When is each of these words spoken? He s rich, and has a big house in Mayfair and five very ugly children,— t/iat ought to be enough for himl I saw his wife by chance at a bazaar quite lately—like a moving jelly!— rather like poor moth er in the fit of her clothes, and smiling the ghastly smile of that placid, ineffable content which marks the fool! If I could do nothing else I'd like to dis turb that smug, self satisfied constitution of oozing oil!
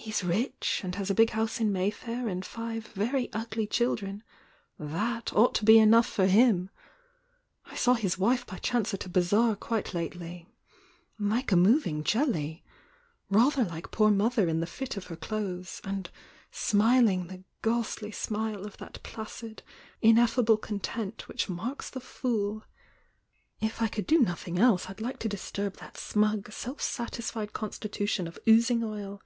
He 0.00 0.10
s 0.12 0.22
rich, 0.24 0.80
and 0.84 0.94
has 0.94 1.10
a 1.10 1.14
big 1.14 1.30
house 1.30 1.60
in 1.60 1.70
Mayfair 1.70 2.28
and 2.28 2.42
five 2.42 2.86
very 2.86 3.30
ugly 3.34 3.66
children,— 3.66 4.22
t/iat 4.80 5.34
ought 5.34 5.54
to 5.56 5.66
be 5.66 5.78
enough 5.78 6.06
for 6.08 6.26
himl 6.26 6.70
I 7.66 7.74
saw 7.74 7.92
his 7.92 8.16
wife 8.16 8.46
by 8.46 8.56
chance 8.56 8.94
at 8.94 9.04
a 9.04 9.08
bazaar 9.10 9.54
quite 9.54 9.92
lately—like 9.92 11.52
a 11.52 11.56
moving 11.56 12.04
jelly!— 12.04 12.64
rather 13.28 13.64
like 13.64 13.90
poor 13.90 14.10
moth 14.10 14.38
er 14.38 14.48
in 14.48 14.60
the 14.60 14.66
fit 14.68 14.96
of 14.96 15.08
her 15.08 15.16
clothes, 15.16 15.80
and 15.84 16.08
smiling 16.50 17.26
the 17.26 17.42
ghastly 17.62 18.12
smile 18.12 18.64
of 18.64 18.78
that 18.78 19.02
placid, 19.02 19.62
ineffable 20.00 20.56
content 20.56 21.28
which 21.28 21.50
marks 21.50 21.90
the 21.90 22.00
fool! 22.00 22.62
If 23.60 23.82
I 23.82 23.88
could 23.88 24.06
do 24.06 24.20
nothing 24.20 24.58
else 24.58 24.88
I'd 24.88 25.02
like 25.02 25.18
to 25.18 25.28
dis 25.28 25.50
turb 25.50 25.76
that 25.78 25.98
smug, 25.98 26.50
self 26.50 26.80
satisfied 26.80 27.52
constitution 27.52 28.26
of 28.26 28.38
oozing 28.46 28.82
oil! 28.82 29.20